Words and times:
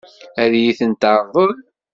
Ad 0.43 0.51
iyi-ten-teṛḍel? 0.55 1.53